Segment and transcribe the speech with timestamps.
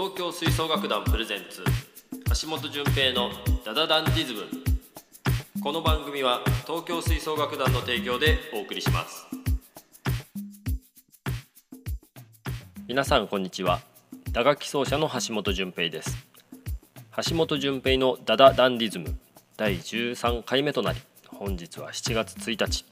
[0.00, 1.62] 東京吹奏楽団プレゼンツ
[2.42, 3.28] 橋本純平の
[3.66, 4.44] ダダダンディズム。
[5.62, 9.26] この番組は東京吹奏楽団の提供でお送りします。
[12.88, 13.82] 皆さんこんにちは。
[14.32, 16.16] 打楽器奏者の橋本純平です。
[17.28, 19.18] 橋本純平のダダダンディズム
[19.58, 22.86] 第13回目となり本日は7月1日。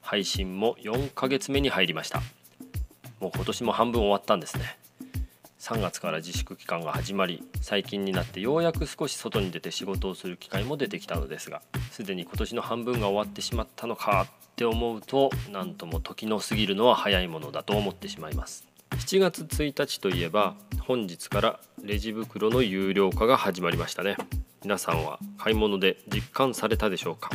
[0.00, 2.22] 配信も4ヶ月目に入りました。
[3.20, 4.77] もう今年も半分終わったんですね。
[5.68, 11.60] 3月から自粛期間が始まり最近になってようやく少し外に出て仕事をする機会も出てきたのですが
[11.90, 18.66] すでに今年の半分が終わってしまったのかって思うと何とも時の過ぎるのは早いものだと思ってしまいます。
[18.92, 24.16] 7月1日といえば本日からレジ袋の有料化が始まりましたね。
[24.62, 27.28] 皆さんは買い物で実感されたでしょうか？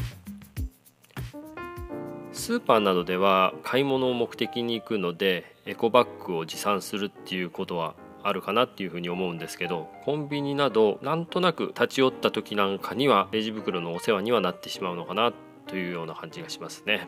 [2.31, 15.33] スーパーなどでは買い物を目的に行くのでエコバッグを持参するっていうことはあるかなっていうふうに思うんですけどコンビニなどなんとなく立ち寄った時なんかにはレジ袋のお世話にはなってしまうのかな
[15.67, 17.07] というような感じがしますね。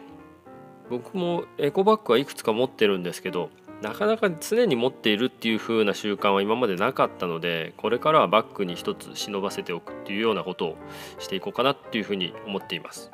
[0.90, 3.50] 僕もエコバッグはいくつか持ってるんですけど
[3.82, 10.76] なかなか常に持っているっていう風な習慣は今までなかったのでこれからはバッグに一つ忍ばせておくっていうようなことを
[11.20, 13.12] していこうかなっていうふうに思っています。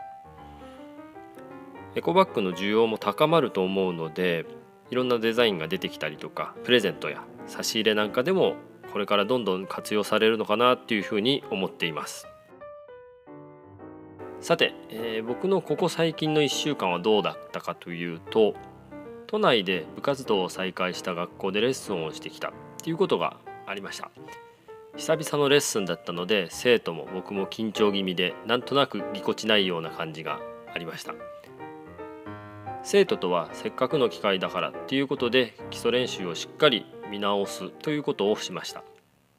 [1.96, 4.46] エコバッグの需要も高まると思うので
[4.92, 8.56] いろんなデザインが出てきたりとかプレゼントや差し入れなんかでも
[8.92, 12.28] これからどんどん活用されるのかなっていうふうに思っています。
[14.40, 18.56] さて、えー、僕のここ最近の1週間はどうだったかというと
[19.28, 22.52] 都内で部活動を再開した学校でレッスンをしてきたっ
[22.84, 24.10] ていうことがありました。
[24.98, 30.42] 久々のレッスンだったので生徒も僕も緊張気味でなんとなくぎこちないような感じが
[30.74, 31.14] ありました。
[32.84, 38.84] 生徒とはせっかくの機会だからっていうことで基礎練習をしっかり見直すということをしました。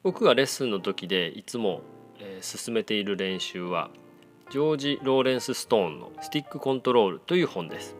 [0.02, 1.80] 僕がレッスンの時でいつも、
[2.20, 3.90] えー、進めている練習は
[4.50, 7.96] ジョージ・ローレンス・ストーンの「スティック・コントロール」という本です。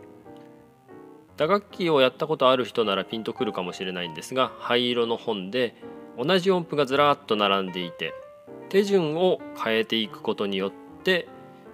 [1.38, 5.74] 打楽器をやったことある人ならピンとくるかもしれないんですが灰色の本で
[6.18, 8.12] 同じ音符がずらっと並んでいて
[8.68, 10.72] 手順を変えていくことによっ
[11.02, 11.26] て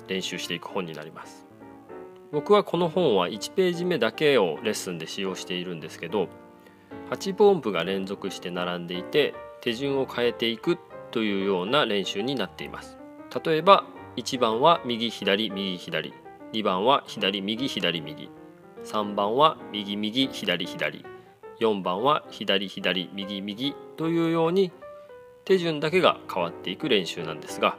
[0.06, 1.46] 練習していく本になります。
[2.30, 6.28] 僕はこの本は1ページ目だけをレッスンで使用しているんですけど
[7.10, 10.78] 8分音符が連続して並んでいて手順を変えていく
[11.10, 12.98] というような練習になっています。
[13.44, 13.84] 例えば
[14.16, 16.12] 1番は右左右左
[16.52, 18.30] 2番は左右左右
[18.84, 21.04] 3番は右右左左
[21.60, 24.72] 4番は左左右右というように
[25.44, 27.76] 手順だけが変わっていく練習なんですが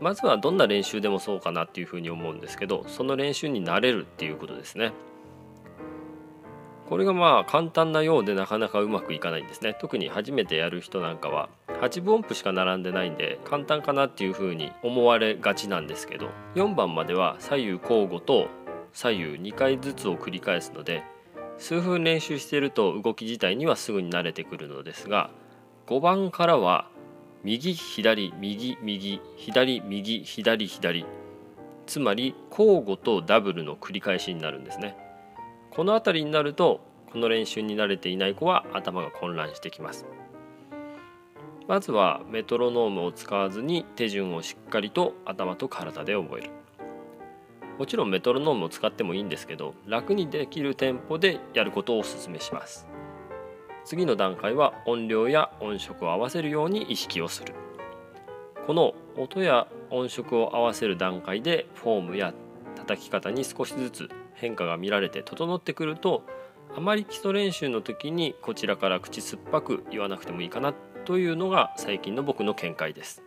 [0.00, 4.92] まずはどんな練習でもそうかなっていうふうに思うんですけどその練習に慣れるっていうことですね。
[6.90, 9.76] これがまあ簡単なようでなかなかうまくいかないんですね。
[9.80, 11.48] 特に初めてやる人なんかは
[11.80, 18.48] 8分音符しか並んでないんで簡単かなっていうふうに思われがちなんですけど4番までは左右交互と
[18.92, 21.04] 左右2回ずつを繰り返すので
[21.58, 25.30] 数分練習してると動き自体にはすぐに慣れてくるのですが
[25.86, 26.88] 5番からは
[27.44, 31.06] 右左右右左右左左
[31.86, 35.09] つまり交互とダブルの繰り返しになるんですね。
[35.70, 36.80] この辺りになると
[37.12, 40.04] この練習に慣れていない子は頭が混乱してきます。
[41.68, 46.50] まずはメトロノームを使わずに手順をしっかりと頭と体で覚える。
[47.78, 52.88] もちろんメトロノームを使ってもいいんですけど楽にできるテンポでやることをお勧めします。
[53.84, 57.54] 次の段階は音量や音色を合わせるように意識をする。
[58.66, 62.34] この音や音色を合わせる段階でフォームや
[62.76, 64.08] 叩き方に少しずつ
[64.40, 66.24] 変化が見られて整ってくると
[66.76, 70.72] あまり基礎練習の時にこちらから口酸っぱく言わなくてもいいかな
[71.04, 73.22] というのが最近の僕の見解です。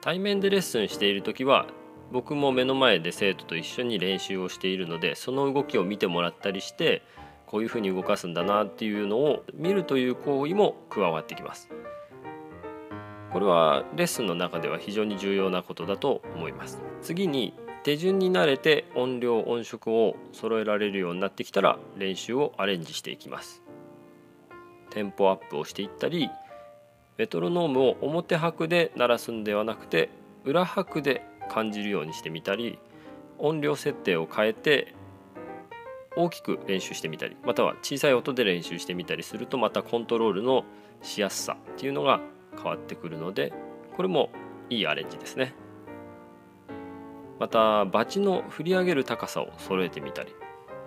[0.00, 1.66] 対面でレッスンしている時は
[2.12, 7.02] 僕も目の前で生徒と一緒に練習をしているのでその動きを見てもらったりして
[7.46, 11.68] こういうふうに動かすんだなっていうのを見るという行為も加わってきます。
[13.32, 16.80] これはレッスンの中では非常に重要なことだと思います。
[17.02, 17.54] 次に
[17.88, 23.62] 手順に慣れて音量音色を揃えられるようになってきたら練習をアレンジしていきます。
[24.90, 26.28] テンポアップをしていったり
[27.16, 30.10] メトロノームを表拍で鳴らすんではなくて
[30.44, 32.78] 裏拍で感じるようにしてみたり
[33.38, 34.94] 音量設定を変えて
[36.14, 40.64] 大きく練習してみたりまたは小さい音で練習してみたりするとまたコントロールの
[41.00, 42.20] しやすさっていうのが
[42.54, 43.54] 変わってくるので
[43.96, 44.28] これも
[44.68, 45.54] いいアレンジですね。
[47.38, 50.34] またバチの振り上げる高さを揃えてみたり。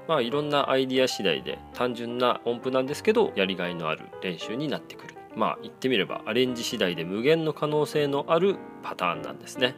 [0.07, 5.15] まあいろんなアイディア次第で単純な音符なんですけどやりがいのある練習になってくる。
[5.35, 9.75] まあ言ってみればアレンジ次第で無限の可能性のあるパターンなんですね。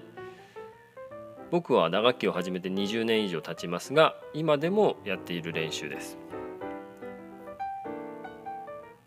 [1.51, 6.17] 僕は打楽器を始めて20年以上経ちますが今でもやっている練習です。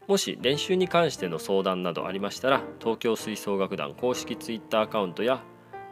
[0.07, 5.43] もし練習に関しての相談などありましたら東京吹奏楽団公式 Twitter アカウントや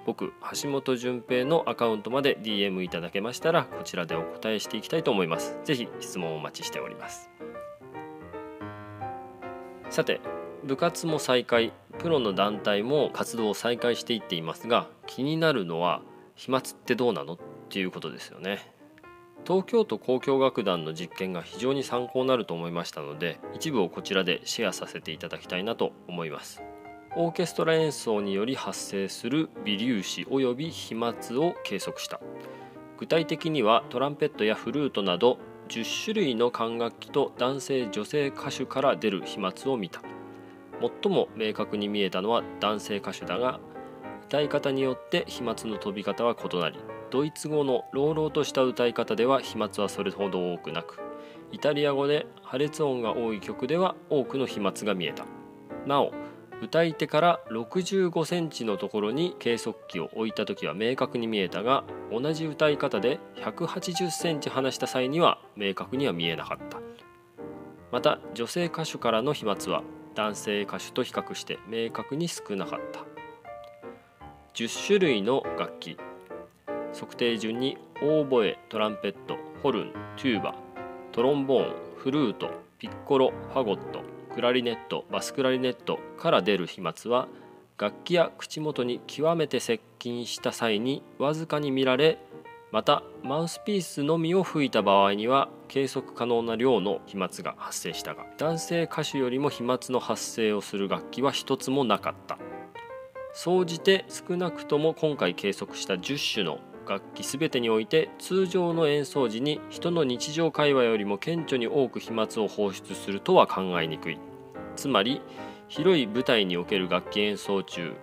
[0.06, 5.59] 僕橋本淳平のアカウントまで DM いただけましたらこちらでお答えしていきたいと思います。
[5.65, 7.31] 是非質問をお待ちしております。
[9.91, 10.21] さて
[10.65, 16.03] 部活も再開プロの団体も活動を再開していっていますが気になるのは
[16.35, 18.75] 飛沫ってどうなのっていうことですよね。
[19.47, 26.62] 東京都交響楽団の実験が非常に参考になると思いましたので一部をこちらでシェアさせていただきたいなと思います。
[27.16, 31.12] オーケストラ演奏により発生する微粒子及び飛沫
[31.46, 32.20] を計測した。
[32.99, 35.38] 具体的にはトランペットやフルートなど
[35.69, 40.02] 10種類の管楽器と男性女性歌手から出る飛沫を見た。
[40.81, 43.60] 最も明確に見えたのは男性歌手だが
[44.26, 46.78] 歌い方によって飛沫の飛び方は異なり
[47.10, 50.99] ドイツ語の朗々とした歌い方では飛沫はそれほど多くなく
[51.52, 55.25] イタリア語で破裂音が多い曲では多くの飛沫が見えた。
[55.87, 56.12] なお
[56.64, 66.81] 歌い手から65センチのところに計測器を置いた時は明確に見えたが同じ歌い方で180センチ離した際には明確には見えなかった。
[67.93, 69.82] また女性歌手からの飛沫は
[70.14, 73.00] 男性歌手と比較して明確に少なかった。
[74.55, 75.99] 10種類の楽器。
[76.94, 80.55] 測定順にオーボエトランペットホルントゥーバ
[81.12, 84.13] トロンボーンフルートピッコロファゴット。
[84.34, 87.28] クラリネットバスクラリネットから出る飛沫は
[87.78, 92.19] 楽器や口元に極めて接近した際にわずかに見られ
[92.72, 102.38] またマウスピースのみを吹いた場合には計測可能な量の飛沫が発生したが男性歌手よりも飛沫の発生をする楽器は一つもなかった。
[103.36, 114.19] 総じて少なくとも今回計測した10種の楽器全てにおいて通常の演奏時に人の日常会話よりも顕著に多く飛沫を放出するとは考えにくい。
[114.76, 115.20] つまり
[115.69, 117.94] 広い舞台における楽器演奏中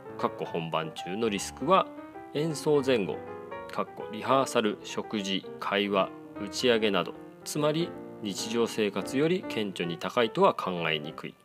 [0.46, 1.88] 本番中のリスクは
[2.34, 3.18] 演奏前後
[3.72, 6.10] かっこリハーサル食事会話
[6.44, 7.14] 打ち上げなど
[7.44, 7.90] つまり
[8.22, 11.36] 日常生活より顕著に高いとは考えにくい。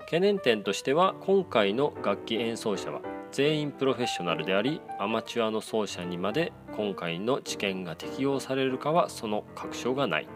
[0.00, 3.02] 懸念点としては今回の楽器演奏者は
[3.32, 10.28] 全員プロフェッショナルでありアマチュアの奏者にまで今回の知見が適用されるかはその確証がない。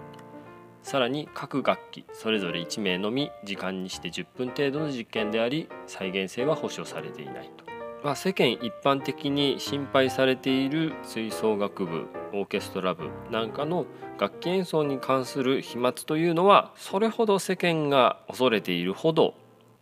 [0.82, 7.64] さらに各楽器それぞれ1名のみ時間にして10分程度の実験であり再現性は保証されていないと。
[8.02, 13.86] まあ、世間一般的に心配されている吹奏楽部オーケストラ部なんかの
[14.18, 19.34] 楽器演奏に関する飛沫というのはそれほど世間が恐れているほど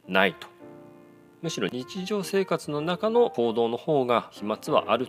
[0.06, 0.48] ないと。
[1.42, 5.08] むしろ日常生活の中の行動の方が飛沫はある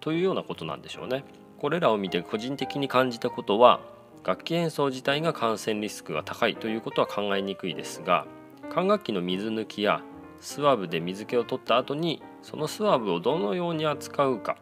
[0.00, 1.24] というようなことなんでしょうね。
[1.58, 3.80] これらを見て個人的に感じたことは
[4.24, 8.26] 楽器演奏自体が感染リスクが高いということは考えにくいですが
[8.70, 10.02] 管楽器の水抜きや
[10.40, 14.56] スワブで水気を取った後にそのスワブをどのように扱うか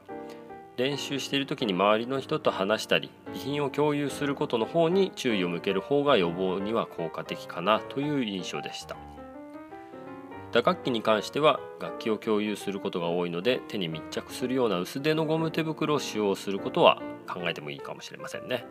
[0.77, 8.97] 練習している時に周りの人と話したり備品を共有することの方に注意を向ける方が予防には効果的かなという印象でした
[10.55, 18.65] 打楽器に関しては楽器を共有することが多いので手に密着するような薄手のゴム手袋を使用することは考えてもいいかもしれませんね。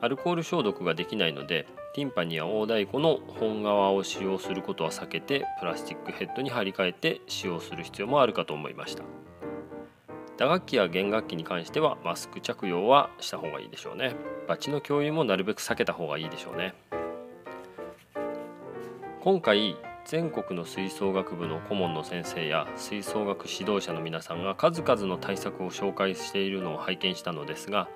[0.00, 9.04] アルコール消毒ができないのでティンパニや大太鼓の本革を使用することは避けてプラスチックヘッドに張り替えて使用する必要もあるかと思いました。
[10.36, 14.16] 打楽器や弦楽器に関してはマスク着用はした方がいいでしょうね。
[14.48, 16.74] バチの共有もなるべく避けた方がいいでしょうね。
[19.20, 27.88] 今回全国の吹奏楽部の顧問の先生や吹奏楽指導者の皆さんが数々の対策を紹介しているのを拝見したのですが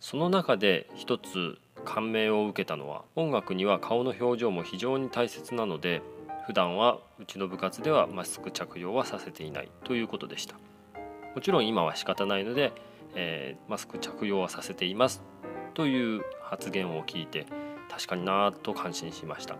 [0.00, 6.00] その中で一つ感銘を受けたのは音楽には顔の表情も非常に大切なので
[6.46, 10.56] 普段はうちの部活ではマスク着用はさせていないということでした。
[11.34, 12.72] もちろん今は仕方ないので、
[13.14, 15.22] えー、マスク着用はさせています
[15.74, 17.46] という発言を聞いて
[17.88, 19.56] 確かになぁと感心しました。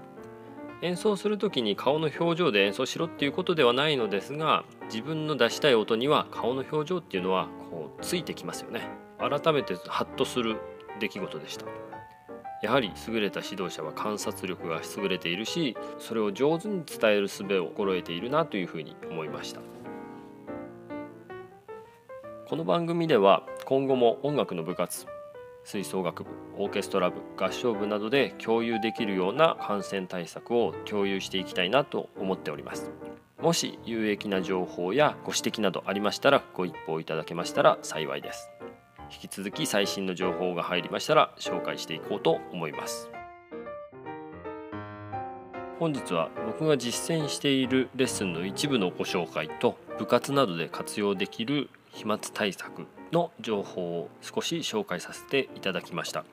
[0.82, 8.88] 演奏する時に顔の表情で演奏しろっていうことではないのですが自分の出したい音には顔の表情っていうのはこうついてきますよね。
[9.18, 10.56] 改めてハッとする
[10.98, 11.66] 出来事でした。
[12.62, 19.60] やはり優れた指導者は観察力が優れているしそれを上手に伝える術を心得ているなというふうに思いました。
[22.48, 25.06] この番組では今後も音楽の部活
[25.64, 32.90] 吹奏楽部オーケストラ部合唱部などで共有できるような感染対策を共有していきたいなと思っております。
[33.40, 38.50] もし有益な情報やご指摘などありましたらご一報いただけましたら幸いです。
[39.12, 43.10] 引き続き最新の情報が入りましたら紹介していこうと思います。
[45.78, 56.24] 本日は僕が実践しているレッスンの一部のご紹介と部活などで活用できる飛沫対策の情報を少し紹介させていただきました。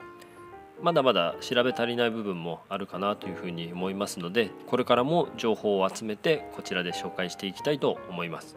[0.80, 8.56] まだまだ調べ足りない部分もあるかなというふうに思いますのでこれからも情報を集めてこちらで紹介していきたいと思います。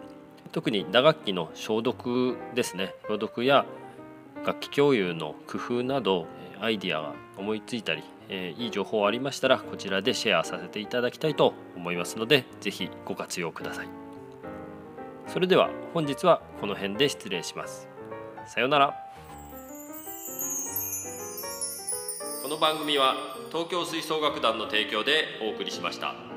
[0.52, 2.94] 特に打楽器の消毒ですね。
[3.08, 3.66] 消毒や
[4.46, 6.28] 楽器共有の工夫など
[6.60, 14.01] アイディアが思いついたり、えー、いい情報ありましたらこちらでシェアさせていただきたいと思いますので是非ご活用ください。
[15.32, 17.88] それでは本日はこの辺で失礼します
[18.48, 18.94] さようなら
[22.44, 23.14] この番組は
[23.50, 26.31] 東京吹奏楽団の提供でお送りしました。